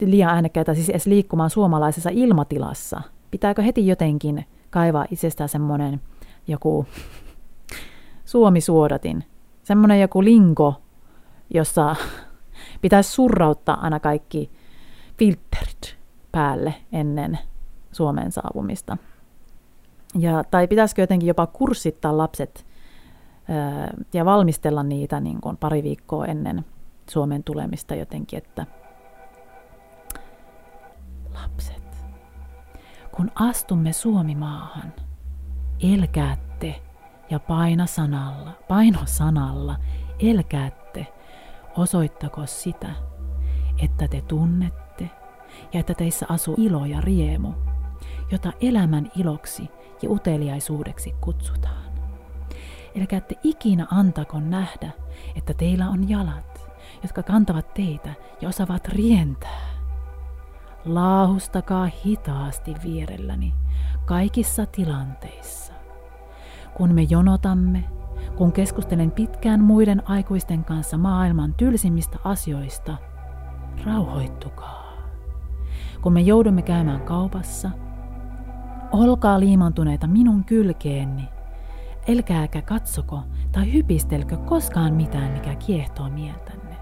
[0.00, 3.02] liian äänekkäitä siis edes liikkumaan suomalaisessa ilmatilassa?
[3.30, 6.00] Pitääkö heti jotenkin kaivaa itsestään semmoinen
[6.46, 6.86] joku
[8.24, 9.24] suomisuodatin,
[9.62, 10.82] semmoinen joku linko,
[11.54, 11.96] jossa
[12.82, 14.50] pitäisi surrauttaa aina kaikki
[15.18, 15.96] filterit
[16.32, 17.38] päälle ennen
[17.92, 18.96] Suomeen saapumista.
[20.18, 22.66] Ja, tai pitäisikö jotenkin jopa kurssittaa lapset
[23.48, 26.64] ää, ja valmistella niitä niin kuin pari viikkoa ennen
[27.10, 28.66] Suomen tulemista jotenkin, että
[33.18, 34.92] kun astumme Suomimaahan,
[35.82, 36.82] elkäätte
[37.30, 39.76] ja paina sanalla, paino sanalla,
[40.18, 41.06] elkäätte,
[41.76, 42.88] osoittako sitä,
[43.82, 45.10] että te tunnette
[45.72, 47.52] ja että teissä asuu ilo ja riemu,
[48.32, 49.70] jota elämän iloksi
[50.02, 51.92] ja uteliaisuudeksi kutsutaan.
[52.94, 54.90] Elkä ette ikinä antako nähdä,
[55.34, 56.70] että teillä on jalat,
[57.02, 59.77] jotka kantavat teitä ja osaavat rientää.
[60.88, 63.54] Laahustakaa hitaasti vierelläni
[64.04, 65.72] kaikissa tilanteissa.
[66.76, 67.84] Kun me jonotamme,
[68.36, 72.96] kun keskustelen pitkään muiden aikuisten kanssa maailman tylsimmistä asioista,
[73.84, 74.92] rauhoittukaa.
[76.02, 77.70] Kun me joudumme käymään kaupassa,
[78.92, 81.28] olkaa liimantuneita minun kylkeeni
[82.08, 83.22] Elkääkä katsoko
[83.52, 86.76] tai hypistelkö koskaan mitään, mikä kiehtoo mieltänne.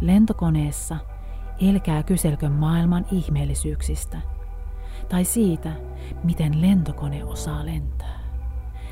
[0.00, 0.96] Lentokoneessa
[1.60, 4.18] elkää kyselkö maailman ihmeellisyyksistä
[5.08, 5.72] tai siitä,
[6.24, 8.20] miten lentokone osaa lentää.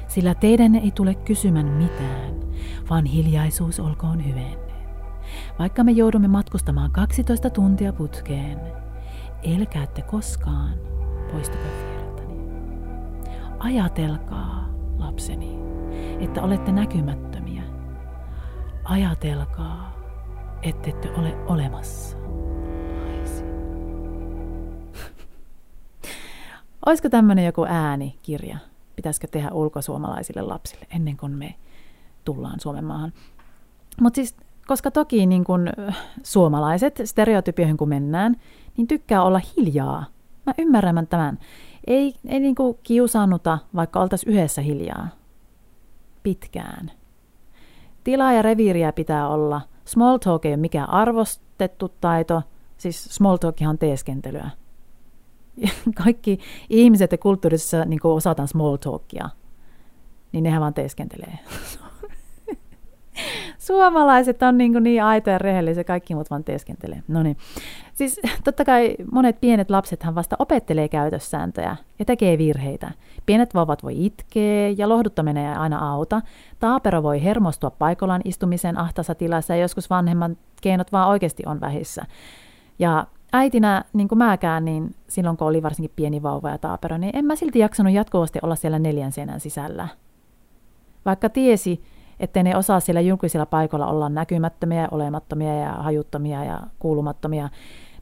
[0.09, 2.35] Sillä teidän ei tule kysymään mitään,
[2.90, 4.72] vaan hiljaisuus olkoon hyvenne.
[5.59, 8.61] Vaikka me joudumme matkustamaan 12 tuntia putkeen,
[9.42, 10.75] elkäätte koskaan,
[11.33, 12.35] poistukaa viereltäni.
[13.59, 15.59] Ajatelkaa, lapseni,
[16.20, 17.62] että olette näkymättömiä.
[18.85, 19.92] Ajatelkaa,
[20.62, 22.16] ettette ole olemassa.
[26.87, 28.59] Olisiko tämmöinen joku äänikirja?
[28.97, 31.55] Pitäisikö tehdä ulkosuomalaisille lapsille ennen kuin me
[32.25, 33.12] tullaan Suomen maahan?
[34.01, 35.68] Mutta siis, koska toki niin kun
[36.23, 38.37] suomalaiset stereotypioihin kun mennään,
[38.77, 40.05] niin tykkää olla hiljaa.
[40.47, 41.38] Mä ymmärrän tämän.
[41.87, 45.09] Ei, ei niin kuin kiusaannuta, vaikka oltaisiin yhdessä hiljaa.
[46.23, 46.90] Pitkään.
[48.05, 49.61] Tilaa ja reviiriä pitää olla.
[49.85, 52.42] Small talk ei ole mikään arvostettu taito.
[52.77, 54.51] Siis small talk on teeskentelyä.
[56.05, 59.29] Kaikki ihmiset ja kulttuurissa niin osataan small talkia,
[60.33, 61.38] niin nehän vaan teeskentelee.
[63.59, 67.03] Suomalaiset on niin, niin aitoja ja rehellisiä, kaikki muut vaan teeskentelee.
[67.09, 67.37] No niin.
[67.95, 72.91] Siis totta kai monet pienet lapsethan vasta opettelee käytössääntöjä ja tekee virheitä.
[73.27, 76.23] Pienet vauvat voi itkeä ja lohduttaminen ei aina auta.
[76.59, 82.05] Taapero voi hermostua paikallaan istumisen ahtassa tilassa ja joskus vanhemman keinot vaan oikeasti on vähissä.
[82.79, 87.16] Ja äitinä, niin kuin mäkään, niin silloin kun oli varsinkin pieni vauva ja taapero, niin
[87.16, 89.88] en mä silti jaksanut jatkuvasti olla siellä neljän seinän sisällä.
[91.05, 91.83] Vaikka tiesi,
[92.21, 97.49] ettei ne osaa siellä julkisilla paikoilla olla näkymättömiä olemattomia ja hajuttomia ja kuulumattomia,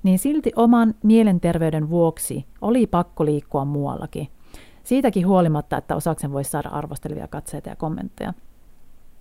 [0.02, 4.28] niin silti oman mielenterveyden vuoksi oli pakko liikkua muuallakin.
[4.84, 8.34] Siitäkin huolimatta, että osaksen voisi saada arvostelevia katseita ja kommentteja.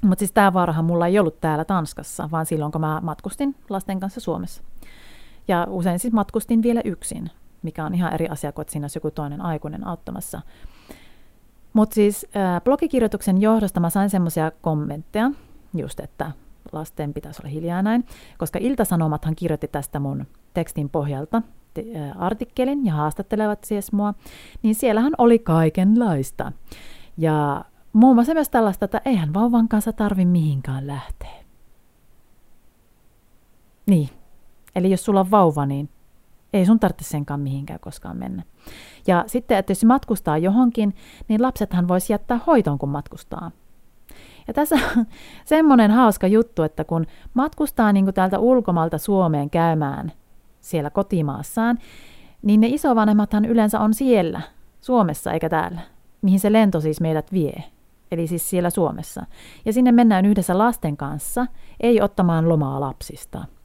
[0.04, 4.00] Mutta siis tämä vaarahan mulla ei ollut täällä Tanskassa, vaan silloin kun mä matkustin lasten
[4.00, 4.63] kanssa Suomessa.
[5.50, 7.30] Ja usein siis matkustin vielä yksin,
[7.62, 10.42] mikä on ihan eri asia kuin, että siinä joku toinen aikuinen auttamassa.
[11.74, 15.32] Mutta siis äh, blogikirjoituksen johdosta mä sain semmoisia kommentteja,
[15.74, 16.32] just että
[16.72, 18.06] lasten pitäisi olla hiljaa näin,
[18.38, 21.42] koska Iltasanomathan kirjoitti tästä mun tekstin pohjalta
[21.74, 24.14] te, äh, artikkelin ja haastattelevat siis mua,
[24.64, 26.52] niin siellähän oli kaikenlaista.
[27.18, 31.40] Ja muun muassa myös tällaista, että eihän vauvan kanssa tarvi mihinkään lähteä.
[33.86, 34.10] Niin,
[34.80, 35.89] eli jos sulla on vauva, niin
[36.54, 38.44] ei sun tarvitse senkaan mihinkään koskaan mennä.
[39.08, 40.96] Ja sitten, että jos matkustaa johonkin,
[41.28, 43.52] niin lapsethan voisi jättää hoitoon, kun matkustaa.
[44.48, 45.06] Ja tässä on
[45.46, 50.12] semmoinen hauska juttu, että kun matkustaa niin kuin täältä ulkomalta Suomeen käymään
[50.62, 51.80] siellä kotimaassaan,
[52.42, 54.42] niin ne isovanhemmathan yleensä on siellä,
[54.82, 55.82] Suomessa eikä täällä,
[56.22, 57.63] mihin se lento siis meidät vie.
[58.12, 59.26] Eli siis siellä Suomessa.
[59.65, 61.48] Ja sinne mennään yhdessä lasten kanssa,
[61.80, 63.46] ei ottamaan lomaa lapsista–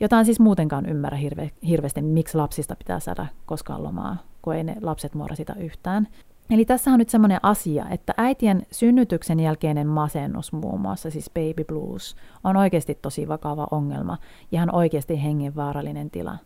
[0.00, 4.76] jota siis muutenkaan ymmärrä hirve, hirveästi, miksi lapsista pitää saada koskaan lomaa, kun ei ne
[4.80, 6.08] lapset muora sitä yhtään.
[6.50, 11.64] Eli tässä on nyt semmoinen asia, että äitien synnytyksen jälkeinen masennus muun muassa, siis baby
[11.64, 14.18] blues, on oikeasti tosi vakava ongelma,
[14.52, 16.38] ihan oikeasti hengenvaarallinen tila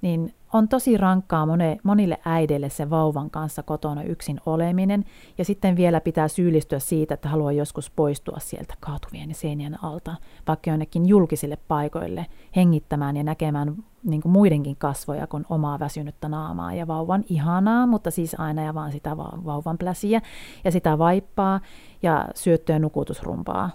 [0.00, 1.46] niin on tosi rankkaa
[1.82, 5.04] monille äideille se vauvan kanssa kotona yksin oleminen,
[5.38, 10.14] ja sitten vielä pitää syyllistyä siitä, että haluaa joskus poistua sieltä kaatuvien seinien alta,
[10.46, 16.74] vaikka jonnekin julkisille paikoille, hengittämään ja näkemään niin kuin muidenkin kasvoja kuin omaa väsynyttä naamaa
[16.74, 20.20] ja vauvan ihanaa, mutta siis aina ja vaan sitä vauvan pläsiä
[20.64, 21.60] ja sitä vaippaa
[22.02, 23.70] ja syöttöä nukutusrumpaa.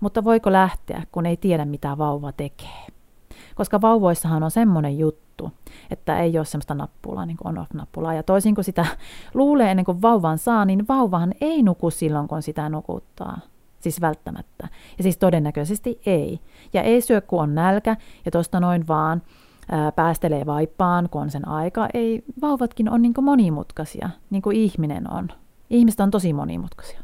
[0.00, 2.86] Mutta voiko lähteä, kun ei tiedä mitä vauva tekee?
[3.60, 5.50] Koska vauvoissahan on semmoinen juttu,
[5.90, 8.14] että ei ole semmoista nappulaa, niin kuin on-off-nappulaa.
[8.14, 8.86] Ja toisin kuin sitä
[9.34, 13.38] luulee ennen kuin vauvan saa, niin vauvahan ei nuku silloin, kun sitä nukuttaa.
[13.80, 14.68] Siis välttämättä.
[14.98, 16.40] Ja siis todennäköisesti ei.
[16.72, 19.22] Ja ei syö, kun on nälkä, ja tuosta noin vaan
[19.70, 21.88] ää, päästelee vaippaan, kun on sen aika.
[21.94, 25.28] Ei, vauvatkin on niin monimutkaisia, niin kuin ihminen on.
[25.70, 27.00] Ihmiset on tosi monimutkaisia.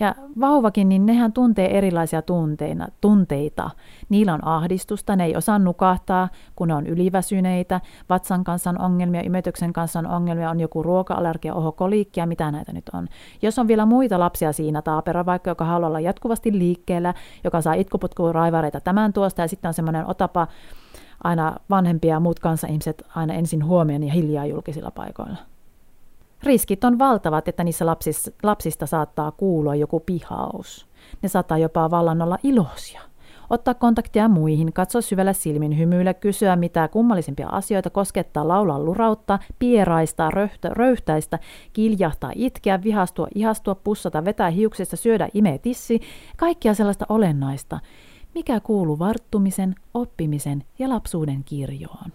[0.00, 3.70] Ja vauvakin, niin nehän tuntee erilaisia tunteina, tunteita.
[4.08, 9.20] Niillä on ahdistusta, ne ei osaa nukahtaa, kun ne on yliväsyneitä, vatsan kanssa on ongelmia,
[9.20, 11.76] imetyksen kanssa on ongelmia, on joku ruoka-allergia, oho,
[12.26, 13.08] mitä näitä nyt on.
[13.42, 17.74] Jos on vielä muita lapsia siinä, taapera vaikka, joka haluaa olla jatkuvasti liikkeellä, joka saa
[17.74, 20.46] itkuputkua raivareita tämän tuosta, ja sitten on semmoinen otapa
[21.24, 25.55] aina vanhempia ja muut ihmiset aina ensin huomioon ja hiljaa julkisilla paikoilla.
[26.42, 30.86] Riskit on valtavat, että niissä lapsista, lapsista saattaa kuulua joku pihaus.
[31.22, 33.00] Ne saattaa jopa vallan olla iloisia.
[33.50, 40.30] Ottaa kontaktia muihin, katsoa syvällä silmin, hymyillä, kysyä mitä kummallisimpia asioita, koskettaa, laulaa lurautta, pieraista,
[40.30, 41.38] röyhtä, röyhtäistä,
[41.72, 46.00] kiljahtaa, itkeä, vihastua, ihastua, pussata, vetää hiuksista, syödä, imeä tissi,
[46.36, 47.80] kaikkia sellaista olennaista,
[48.34, 52.12] mikä kuuluu varttumisen, oppimisen ja lapsuuden kirjoon.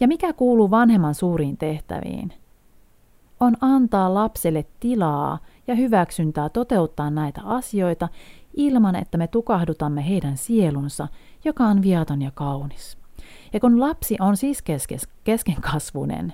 [0.00, 2.32] Ja mikä kuuluu vanhemman suuriin tehtäviin–
[3.50, 8.08] on antaa lapselle tilaa ja hyväksyntää toteuttaa näitä asioita
[8.54, 11.08] ilman, että me tukahdutamme heidän sielunsa,
[11.44, 12.98] joka on viaton ja kaunis.
[13.52, 16.32] Ja kun lapsi on siis keskes, keskenkasvunen,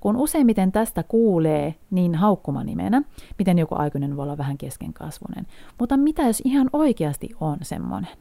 [0.00, 3.02] kun useimmiten tästä kuulee niin haukkumanimenä,
[3.38, 5.46] miten joku aikuinen voi olla vähän keskenkasvunen,
[5.78, 8.16] mutta mitä jos ihan oikeasti on semmoinen?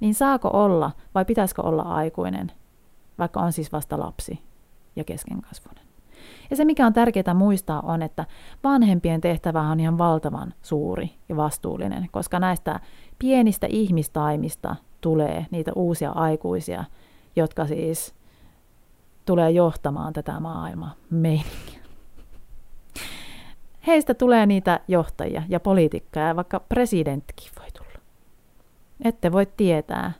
[0.00, 2.52] Niin saako olla vai pitäisikö olla aikuinen,
[3.18, 4.38] vaikka on siis vasta lapsi
[4.96, 5.81] ja keskenkasvunen?
[6.52, 8.26] Ja se, mikä on tärkeää muistaa, on, että
[8.64, 12.80] vanhempien tehtävä on ihan valtavan suuri ja vastuullinen, koska näistä
[13.18, 16.84] pienistä ihmistaimista tulee niitä uusia aikuisia,
[17.36, 18.14] jotka siis
[19.26, 21.80] tulee johtamaan tätä maailmaa meininkiä.
[23.86, 28.04] Heistä tulee niitä johtajia ja poliitikkoja, ja vaikka presidenttikin voi tulla.
[29.04, 30.12] Ette voi tietää.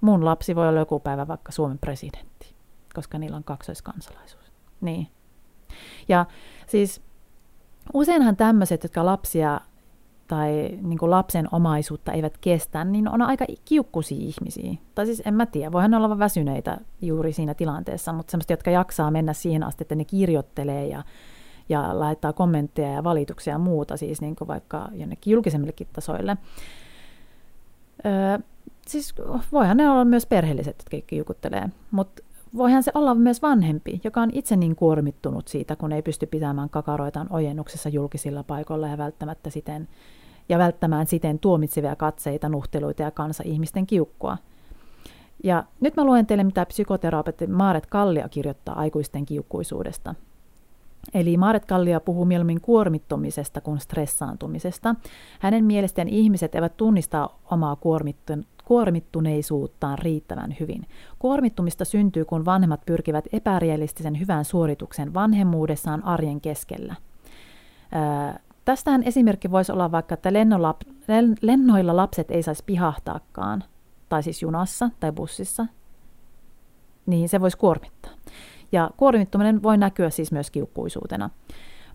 [0.00, 2.54] Mun lapsi voi olla joku päivä vaikka Suomen presidentti,
[2.94, 4.41] koska niillä on kaksoiskansalaisuus.
[4.82, 5.06] Niin.
[6.08, 6.26] Ja
[6.66, 7.02] siis
[7.94, 9.60] useinhan tämmöiset, jotka lapsia
[10.28, 14.74] tai niin kuin lapsen omaisuutta eivät kestä, niin on aika kiukkuisia ihmisiä.
[14.94, 19.10] Tai siis en mä tiedä, voihan olla väsyneitä juuri siinä tilanteessa, mutta semmoista, jotka jaksaa
[19.10, 21.02] mennä siihen asti, että ne kirjoittelee ja,
[21.68, 26.36] ja laittaa kommentteja ja valituksia ja muuta, siis niin kuin vaikka jonnekin julkisemmillekin tasoille.
[28.06, 28.38] Öö,
[28.86, 29.14] siis
[29.52, 32.22] voihan ne olla myös perheelliset, jotka kiukuttelee, mutta
[32.56, 36.70] voihan se olla myös vanhempi, joka on itse niin kuormittunut siitä, kun ei pysty pitämään
[36.70, 39.88] kakaroitaan ojennuksessa julkisilla paikoilla ja välttämättä siten,
[40.48, 44.38] ja välttämään siten tuomitsevia katseita, nuhteluita ja kansa ihmisten kiukkua.
[45.44, 50.14] Ja nyt mä luen teille, mitä psykoterapeutti Maaret Kallia kirjoittaa aikuisten kiukkuisuudesta.
[51.14, 54.94] Eli Maaret Kallia puhuu mieluummin kuormittumisesta kuin stressaantumisesta.
[55.40, 57.76] Hänen mielestään ihmiset eivät tunnista omaa
[58.64, 60.86] kuormittuneisuuttaan riittävän hyvin.
[61.18, 66.94] Kuormittumista syntyy, kun vanhemmat pyrkivät epärealistisen hyvän suorituksen vanhemmuudessaan arjen keskellä.
[67.94, 70.32] Öö, tästähän esimerkki voisi olla vaikka, että
[71.42, 73.64] lennoilla lapset ei saisi pihahtaakaan,
[74.08, 75.66] tai siis junassa tai bussissa,
[77.06, 78.12] niin se voisi kuormittaa.
[78.72, 81.30] Ja kuormittuminen voi näkyä siis myös kiukkuisuutena.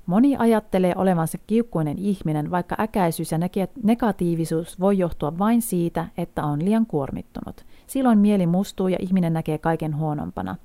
[0.08, 3.38] Moni ajattelee olevansa kiukkuinen ihminen, vaikka äkäisyys ja
[3.84, 7.65] negatiivisuus voi johtua vain siitä, että on liian kuormittunut.
[7.88, 10.56] Silloin mieli mustuu ja ihminen näkee kaiken huonompana.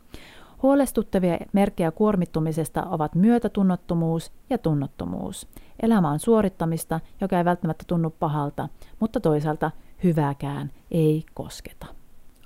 [0.63, 5.49] Huolestuttavia merkkejä kuormittumisesta ovat myötätunnottomuus ja tunnottomuus.
[5.83, 8.69] Elämä on suorittamista, joka ei välttämättä tunnu pahalta,
[9.01, 9.71] mutta toisaalta
[10.05, 11.87] hyvääkään ei kosketa.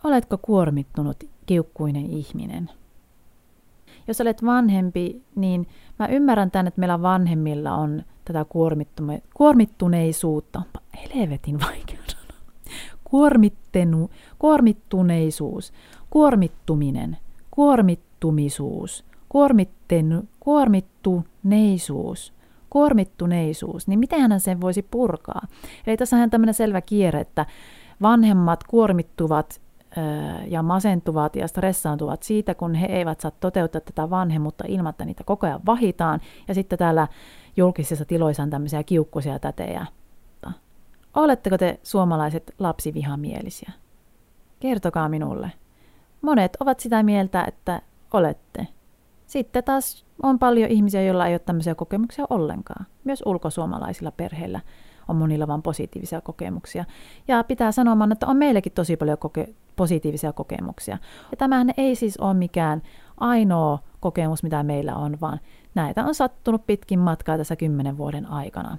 [0.04, 2.70] Oletko kuormittunut, kiukkuinen ihminen?
[4.08, 8.46] Jos olet vanhempi, niin mä ymmärrän tämän, että meillä vanhemmilla on tätä
[9.34, 10.62] kuormittuneisuutta.
[11.14, 12.26] Helvetin vaikea sanoa.
[13.04, 15.72] Kuormittenu, kuormittuneisuus,
[16.10, 17.16] kuormittuminen,
[17.50, 22.32] kuormittumisuus, kuormittenu, kuormittuneisuus,
[22.70, 25.46] kuormittuneisuus, niin miten hän sen voisi purkaa?
[25.86, 27.46] Eli tässä on tämmöinen selvä kierre, että
[28.02, 29.60] vanhemmat kuormittuvat
[30.46, 35.24] ja masentuvat ja stressaantuvat siitä, kun he eivät saa toteuttaa tätä vanhemmuutta ilman, että niitä
[35.24, 36.20] koko ajan vahitaan.
[36.48, 37.08] Ja sitten täällä
[37.56, 39.86] julkisissa tiloissa on tämmöisiä kiukkuisia tätejä.
[41.14, 43.72] Oletteko te suomalaiset lapsivihamielisiä?
[44.60, 45.52] Kertokaa minulle.
[46.22, 47.82] Monet ovat sitä mieltä, että
[48.12, 48.66] olette.
[49.26, 52.86] Sitten taas on paljon ihmisiä, joilla ei ole tämmöisiä kokemuksia ollenkaan.
[53.04, 54.60] Myös ulkosuomalaisilla perheillä
[55.08, 56.84] on monilla vain positiivisia kokemuksia.
[57.28, 60.98] Ja pitää sanomaan, että on meillekin tosi paljon koke- positiivisia kokemuksia.
[61.30, 62.82] Ja tämähän ei siis ole mikään
[63.16, 65.40] ainoa kokemus, mitä meillä on, vaan
[65.74, 68.78] näitä on sattunut pitkin matkaa tässä kymmenen vuoden aikana.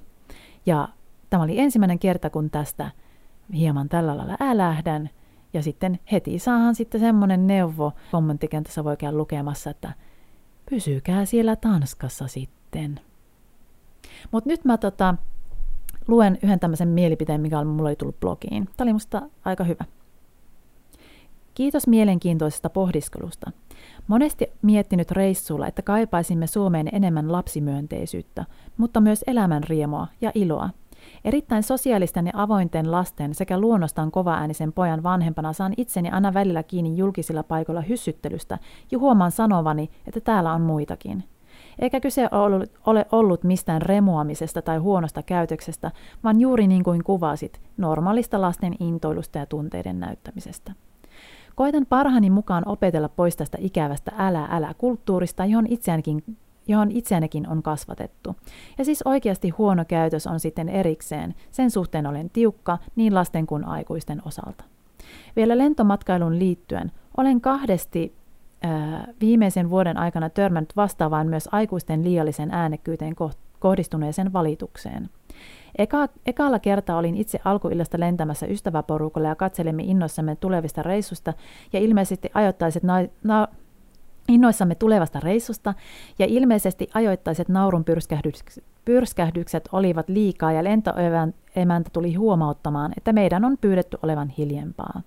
[0.65, 0.87] Ja
[1.29, 2.91] Tämä oli ensimmäinen kerta, kun tästä
[3.53, 5.09] hieman tällä lailla älähdän.
[5.53, 9.93] Ja sitten heti saahan sitten semmoinen neuvo kommenttikentässä voi käydä lukemassa, että
[10.69, 12.99] pysykää siellä Tanskassa sitten.
[14.31, 15.15] Mutta nyt mä tota,
[16.07, 18.65] luen yhden tämmöisen mielipiteen, mikä mulla oli tullut blogiin.
[18.65, 19.85] Tämä oli musta aika hyvä.
[21.57, 23.51] Kiitos mielenkiintoisesta pohdiskelusta.
[24.07, 28.45] Monesti miettinyt reissulla, että kaipaisimme Suomeen enemmän lapsimyönteisyyttä,
[28.77, 30.69] mutta myös elämän riemua ja iloa.
[31.25, 36.97] Erittäin sosiaalisten ja avointen lasten sekä luonnostaan kovaäänisen pojan vanhempana saan itseni aina välillä kiinni
[36.97, 38.57] julkisilla paikoilla hyssyttelystä
[38.91, 41.23] ja huomaan sanovani, että täällä on muitakin.
[41.79, 42.29] Eikä kyse
[42.85, 45.91] ole ollut mistään remuamisesta tai huonosta käytöksestä,
[46.23, 50.71] vaan juuri niin kuin kuvasit, normaalista lasten intoilusta ja tunteiden näyttämisestä.
[51.57, 56.23] Koitan parhaani mukaan opetella pois tästä ikävästä älä älä kulttuurista, johon itseäänkin
[56.67, 58.35] johon itseänikin on kasvatettu.
[58.77, 61.35] Ja siis oikeasti huono käytös on sitten erikseen.
[61.51, 64.63] Sen suhteen olen tiukka niin lasten kuin aikuisten osalta.
[65.35, 68.13] Vielä lentomatkailun liittyen olen kahdesti
[68.61, 73.15] ää, viimeisen vuoden aikana törmännyt vastaavaan myös aikuisten liiallisen äänekkyyteen
[73.59, 75.09] kohdistuneeseen valitukseen.
[75.77, 81.33] Eka, ekalla kertaa olin itse alkuillasta lentämässä ystäväporukalla ja katselimme innoissamme tulevista reissusta
[81.73, 83.47] ja ilmeisesti ajoittaiset na, na,
[84.27, 85.73] innoissamme tulevasta reissusta
[86.19, 87.85] ja ilmeisesti ajoittaiset naurun
[88.85, 95.01] pyrskähdykset, olivat liikaa ja lentoemäntä tuli huomauttamaan, että meidän on pyydetty olevan hiljempaa.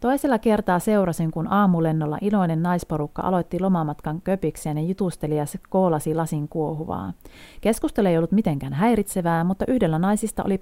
[0.00, 6.48] Toisella kertaa seurasin, kun aamulennolla iloinen naisporukka aloitti lomamatkan köpikseen ja jutusteli ja koolasi lasin
[6.48, 7.12] kuohuvaa.
[7.60, 10.60] Keskustelu ei ollut mitenkään häiritsevää, mutta yhdellä naisista oli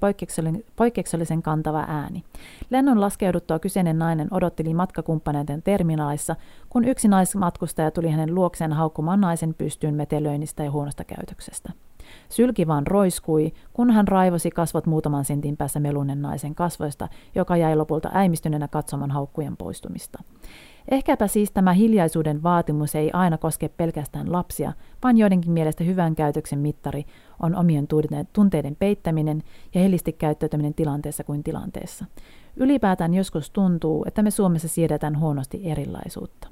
[0.76, 2.24] poikkeuksellisen kantava ääni.
[2.70, 6.36] Lennon laskeuduttua kyseinen nainen odotteli matkakumppaneiden terminaalissa,
[6.70, 11.72] kun yksi naismatkustaja tuli hänen luokseen haukkumaan naisen pystyyn metelöinnistä ja huonosta käytöksestä.
[12.28, 17.76] Sylki vaan roiskui, kun hän raivosi kasvot muutaman sentin päässä melunen naisen kasvoista, joka jäi
[17.76, 20.22] lopulta äimistyneenä katsomaan haukkujen poistumista.
[20.90, 26.58] Ehkäpä siis tämä hiljaisuuden vaatimus ei aina koske pelkästään lapsia, vaan joidenkin mielestä hyvän käytöksen
[26.58, 27.04] mittari
[27.42, 27.88] on omien
[28.32, 29.42] tunteiden peittäminen
[29.74, 32.04] ja hellisti käyttäytyminen tilanteessa kuin tilanteessa.
[32.56, 36.48] Ylipäätään joskus tuntuu, että me Suomessa siedetään huonosti erilaisuutta.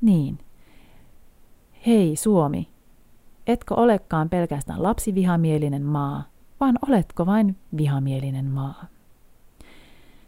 [0.00, 0.38] Niin.
[1.86, 2.68] Hei Suomi,
[3.46, 6.24] etkö olekaan pelkästään lapsivihamielinen maa,
[6.60, 8.84] vaan oletko vain vihamielinen maa.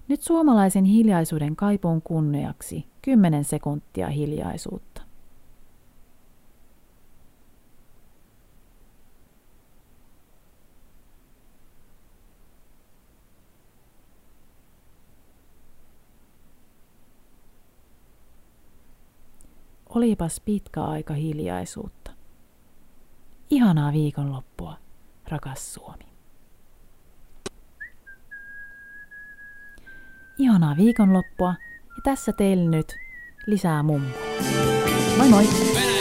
[0.08, 5.02] Nyt suomalaisen hiljaisuuden kaipuun kunniaksi 10 sekuntia hiljaisuutta.
[19.88, 21.97] Olipas pitkä aika hiljaisuutta.
[23.50, 24.76] Ihanaa viikonloppua,
[25.28, 26.04] rakas Suomi.
[30.38, 31.54] Ihanaa viikonloppua
[31.88, 32.94] ja tässä teille nyt
[33.46, 34.14] lisää mummoja.
[35.18, 35.97] Moi moi!